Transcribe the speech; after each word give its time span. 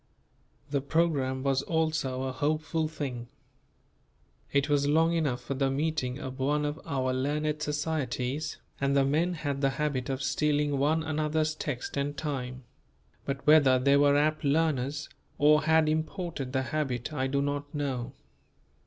The 0.71 0.81
program 0.81 1.43
was 1.43 1.61
also 1.61 2.23
a 2.23 2.31
hopeful 2.31 2.87
thing. 2.87 3.27
It 4.51 4.67
was 4.67 4.87
long 4.87 5.13
enough 5.13 5.41
for 5.41 5.53
the 5.53 5.69
meeting 5.69 6.17
of 6.17 6.39
one 6.39 6.65
of 6.65 6.81
our 6.87 7.13
learned 7.13 7.61
societies 7.61 8.57
and 8.79 8.95
the 8.97 9.05
men 9.05 9.33
had 9.35 9.61
the 9.61 9.69
habit 9.77 10.09
of 10.09 10.23
stealing 10.23 10.79
one 10.79 11.03
another's 11.03 11.53
text 11.53 11.97
and 11.97 12.17
time; 12.17 12.63
but 13.25 13.45
whether 13.45 13.77
they 13.77 13.95
were 13.95 14.17
apt 14.17 14.43
learners 14.43 15.07
or 15.37 15.65
had 15.65 15.87
imported 15.87 16.51
the 16.51 16.63
habit 16.63 17.13
I 17.13 17.27
do 17.27 17.39
not 17.39 17.71
know. 17.71 18.13